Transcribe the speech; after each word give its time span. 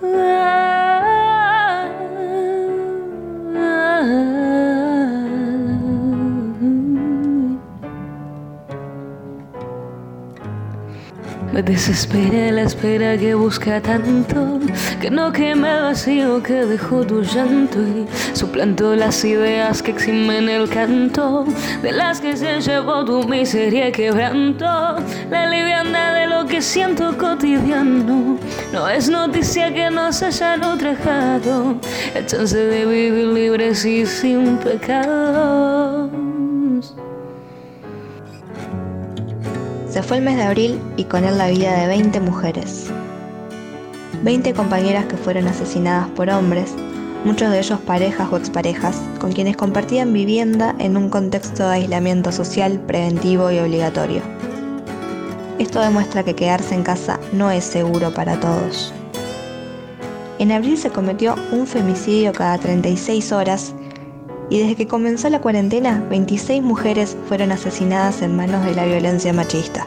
Let 0.00 0.34
Me 11.52 11.62
desespera 11.62 12.52
la 12.52 12.62
espera 12.62 13.16
que 13.16 13.34
busca 13.34 13.80
tanto, 13.80 14.60
que 15.00 15.10
no 15.10 15.32
queme 15.32 15.80
vacío 15.80 16.42
que 16.42 16.66
dejó 16.66 17.04
tu 17.04 17.22
llanto 17.22 17.78
y 17.80 18.06
suplanto 18.36 18.94
las 18.94 19.24
ideas 19.24 19.82
que 19.82 19.92
eximen 19.92 20.48
el 20.48 20.68
canto, 20.68 21.46
de 21.82 21.92
las 21.92 22.20
que 22.20 22.36
se 22.36 22.60
llevó 22.60 23.04
tu 23.04 23.24
miseria 23.24 23.90
quebranto, 23.90 24.66
la 25.30 25.46
liviandad 25.46 26.14
de 26.14 26.26
lo 26.26 26.46
que 26.46 26.60
siento 26.60 27.16
cotidiano. 27.16 28.38
No 28.72 28.88
es 28.88 29.08
noticia 29.08 29.72
que 29.72 29.90
nos 29.90 30.22
hayan 30.22 30.64
ultrajado, 30.64 31.76
el 32.14 32.26
chance 32.26 32.56
de 32.56 32.84
vivir 32.84 33.26
libres 33.28 33.84
y 33.84 34.04
sin 34.04 34.58
pecado. 34.58 35.67
Fue 40.06 40.18
el 40.18 40.22
mes 40.22 40.36
de 40.36 40.44
abril 40.44 40.80
y 40.96 41.04
con 41.04 41.24
él 41.24 41.36
la 41.36 41.48
vida 41.48 41.76
de 41.80 41.86
20 41.86 42.20
mujeres. 42.20 42.86
20 44.22 44.54
compañeras 44.54 45.04
que 45.04 45.16
fueron 45.16 45.48
asesinadas 45.48 46.08
por 46.10 46.30
hombres, 46.30 46.72
muchos 47.24 47.50
de 47.50 47.58
ellos 47.58 47.80
parejas 47.80 48.28
o 48.32 48.36
exparejas, 48.38 49.02
con 49.20 49.32
quienes 49.32 49.56
compartían 49.56 50.12
vivienda 50.14 50.74
en 50.78 50.96
un 50.96 51.10
contexto 51.10 51.68
de 51.68 51.74
aislamiento 51.74 52.32
social 52.32 52.80
preventivo 52.80 53.50
y 53.50 53.58
obligatorio. 53.58 54.22
Esto 55.58 55.80
demuestra 55.80 56.22
que 56.22 56.34
quedarse 56.34 56.74
en 56.74 56.84
casa 56.84 57.20
no 57.32 57.50
es 57.50 57.64
seguro 57.64 58.14
para 58.14 58.40
todos. 58.40 58.94
En 60.38 60.52
abril 60.52 60.78
se 60.78 60.90
cometió 60.90 61.34
un 61.52 61.66
femicidio 61.66 62.32
cada 62.32 62.56
36 62.56 63.32
horas 63.32 63.74
y 64.48 64.60
desde 64.60 64.76
que 64.76 64.86
comenzó 64.86 65.28
la 65.28 65.42
cuarentena, 65.42 66.02
26 66.08 66.62
mujeres 66.62 67.16
fueron 67.28 67.52
asesinadas 67.52 68.22
en 68.22 68.36
manos 68.36 68.64
de 68.64 68.74
la 68.74 68.86
violencia 68.86 69.34
machista. 69.34 69.86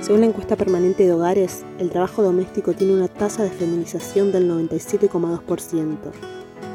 Según 0.00 0.22
la 0.22 0.26
encuesta 0.26 0.56
permanente 0.56 1.04
de 1.04 1.12
hogares, 1.12 1.64
el 1.78 1.90
trabajo 1.90 2.22
doméstico 2.22 2.72
tiene 2.72 2.94
una 2.94 3.08
tasa 3.08 3.42
de 3.42 3.50
feminización 3.50 4.32
del 4.32 4.50
97,2%. 4.50 5.96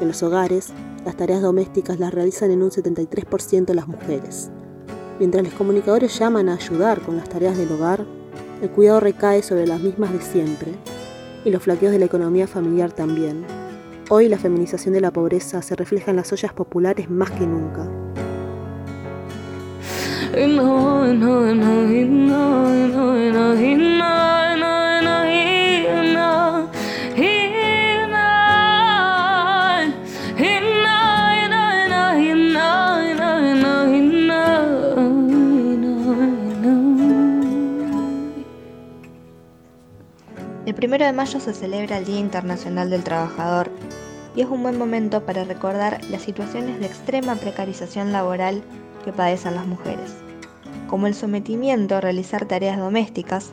En 0.00 0.08
los 0.08 0.22
hogares, 0.22 0.72
las 1.04 1.16
tareas 1.16 1.42
domésticas 1.42 1.98
las 1.98 2.14
realizan 2.14 2.52
en 2.52 2.62
un 2.62 2.70
73% 2.70 3.74
las 3.74 3.88
mujeres. 3.88 4.50
Mientras 5.18 5.42
los 5.42 5.54
comunicadores 5.54 6.16
llaman 6.18 6.48
a 6.48 6.54
ayudar 6.54 7.00
con 7.00 7.16
las 7.16 7.28
tareas 7.28 7.58
del 7.58 7.72
hogar, 7.72 8.06
el 8.62 8.70
cuidado 8.70 9.00
recae 9.00 9.42
sobre 9.42 9.66
las 9.66 9.80
mismas 9.80 10.12
de 10.12 10.20
siempre, 10.20 10.72
y 11.44 11.50
los 11.50 11.62
flaqueos 11.62 11.92
de 11.92 11.98
la 11.98 12.06
economía 12.06 12.46
familiar 12.46 12.92
también. 12.92 13.44
Hoy 14.08 14.28
la 14.28 14.38
feminización 14.38 14.94
de 14.94 15.00
la 15.00 15.10
pobreza 15.10 15.62
se 15.62 15.76
refleja 15.76 16.10
en 16.10 16.16
las 16.16 16.32
ollas 16.32 16.52
populares 16.52 17.10
más 17.10 17.30
que 17.30 17.46
nunca. 17.46 17.88
El 40.66 40.74
primero 40.74 41.06
de 41.06 41.12
mayo 41.12 41.38
se 41.38 41.54
celebra 41.54 41.98
el 41.98 42.04
Día 42.04 42.18
Internacional 42.18 42.90
del 42.90 43.04
Trabajador 43.04 43.70
y 44.34 44.40
es 44.40 44.48
un 44.48 44.64
buen 44.64 44.76
momento 44.76 45.24
para 45.24 45.44
recordar 45.44 46.00
las 46.10 46.22
situaciones 46.22 46.80
de 46.80 46.86
extrema 46.86 47.36
precarización 47.36 48.10
laboral 48.10 48.64
que 49.04 49.12
padecen 49.12 49.54
las 49.54 49.64
mujeres, 49.64 50.16
como 50.88 51.06
el 51.06 51.14
sometimiento 51.14 51.94
a 51.94 52.00
realizar 52.00 52.46
tareas 52.46 52.78
domésticas 52.78 53.52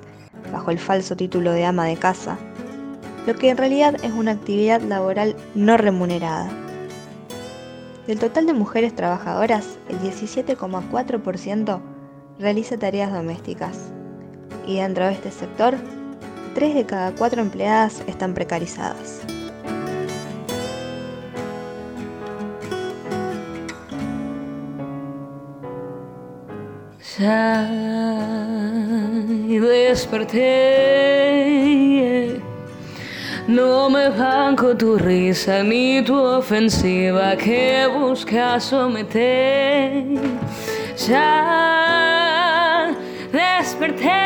bajo 0.52 0.72
el 0.72 0.79
falso 0.79 1.16
título 1.16 1.52
de 1.52 1.66
ama 1.66 1.85
de 1.85 1.97
casa, 1.97 2.40
lo 3.28 3.35
que 3.35 3.52
en 3.52 3.57
realidad 3.57 4.03
es 4.03 4.12
una 4.12 4.31
actividad 4.31 4.81
laboral 4.81 5.35
no 5.53 5.78
remunerada. 5.78 6.50
Del 8.07 8.18
total 8.18 8.47
de 8.47 8.53
mujeres 8.53 8.96
trabajadoras, 8.96 9.78
el 9.88 10.00
17,4% 10.00 11.79
realiza 12.40 12.78
tareas 12.79 13.13
domésticas, 13.13 13.91
y 14.66 14.78
dentro 14.78 15.06
de 15.06 15.12
este 15.12 15.29
sector, 15.29 15.75
3 16.53 16.75
de 16.75 16.86
cada 16.86 17.12
4 17.12 17.41
empleadas 17.41 18.03
están 18.08 18.34
precarizadas. 18.34 19.22
Ya 27.19 27.69
desperté. 29.94 30.41
No 33.47 33.90
me 33.90 34.09
banco 34.09 34.75
tu 34.75 34.97
risa 34.97 35.64
ni 35.64 36.02
tu 36.03 36.16
ofensiva 36.16 37.35
que 37.35 37.88
busca 37.88 38.59
someter. 38.59 40.06
Ya 41.08 42.96
desperté. 43.31 44.22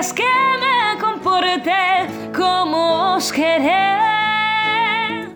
Exijas 0.00 0.12
que 0.14 0.22
me 0.22 1.00
comporte 1.00 1.72
como 2.36 3.16
os 3.16 3.32
querés. 3.32 3.70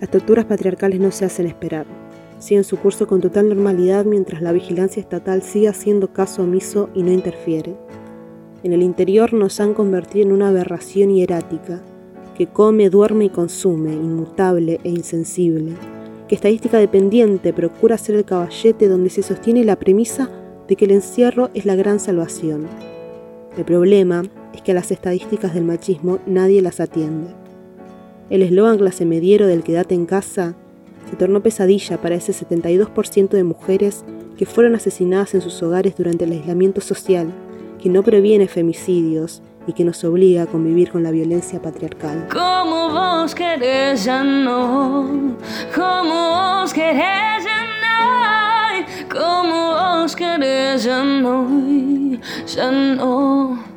Las 0.01 0.11
torturas 0.11 0.47
patriarcales 0.47 1.01
no 1.01 1.11
se 1.11 1.25
hacen 1.25 1.47
esperar 1.47 1.87
siguen 2.39 2.65
su 2.65 2.77
curso 2.77 3.07
con 3.07 3.23
total 3.23 3.49
normalidad 3.49 4.05
mientras 4.05 4.43
la 4.43 4.53
vigilancia 4.53 5.01
estatal 5.01 5.43
sigue 5.43 5.69
haciendo 5.69 6.13
caso 6.13 6.43
omiso 6.43 6.91
y 6.95 7.03
no 7.03 7.11
interfiere. 7.11 7.75
En 8.63 8.75
el 8.75 8.83
interior 8.83 9.33
nos 9.33 9.61
han 9.61 9.73
convertido 9.73 10.27
en 10.27 10.33
una 10.33 10.49
aberración 10.49 11.11
hierática, 11.15 11.81
que 12.37 12.47
come, 12.47 12.91
duerme 12.91 13.27
y 13.27 13.29
consume, 13.31 13.95
inmutable 13.95 14.79
e 14.85 14.91
insensible, 14.91 15.73
que 16.29 16.35
estadística 16.35 16.77
dependiente 16.77 17.55
procura 17.55 17.97
ser 17.97 18.17
el 18.17 18.27
caballete 18.27 18.89
donde 18.89 19.09
se 19.09 19.23
sostiene 19.23 19.65
la 19.65 19.77
premisa 19.77 20.29
de 20.69 20.77
que 20.77 20.85
el 20.85 20.91
encierro 20.91 21.49
es 21.55 21.65
la 21.65 21.77
gran 21.77 21.99
salvación. 21.99 22.67
El 23.57 23.65
problema 23.65 24.25
es 24.55 24.63
que 24.63 24.73
a 24.73 24.75
las 24.75 24.91
estadísticas 24.91 25.53
del 25.55 25.65
machismo 25.65 26.21
nadie 26.27 26.63
las 26.63 26.81
atiende. 26.81 27.35
El 28.31 28.43
eslogan 28.43 28.79
clase 28.79 29.05
mediero 29.05 29.47
del 29.47 29.63
quédate 29.63 29.95
en 29.95 30.07
casa 30.07 30.55
se 31.11 31.17
tornó 31.17 31.43
pesadilla 31.43 32.01
para 32.01 32.15
ese 32.15 32.33
72% 32.33 33.29
de 33.29 33.45
mujeres 33.45 34.05
que 34.39 34.47
fueron 34.47 34.75
asesinadas 34.75 35.35
en 35.35 35.41
sus 35.41 35.63
hogares 35.63 35.97
durante 35.97 36.25
el 36.25 36.33
aislamiento 36.33 36.81
social, 36.81 37.33
que 37.81 37.89
no 37.89 38.03
previene 38.03 38.49
femicidios 38.49 39.43
y 39.67 39.73
que 39.73 39.85
nos 39.85 40.03
obliga 40.05 40.43
a 40.43 40.47
convivir 40.47 40.91
con 40.91 41.03
la 41.03 41.11
violencia 41.11 41.61
patriarcal. 41.61 42.29
Como 42.33 42.91
vos 42.91 43.35
querés 43.35 44.05
ya 44.05 44.25
no, 44.25 45.37
como 45.75 46.31
vos 46.31 46.73
querés 46.73 47.45
ya 47.45 47.67
no, 47.83 49.19
como 49.21 49.75
vos 49.75 50.17
querés 50.17 50.87
no, 50.87 51.49
ya 52.47 52.71
no. 52.71 53.74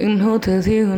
Y 0.00 0.06
no 0.06 0.38
te 0.38 0.60
digo 0.60 0.94